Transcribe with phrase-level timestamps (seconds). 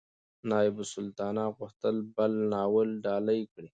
[0.49, 3.69] نایبالسلطنه غوښتل بل ناول ډالۍ کړي.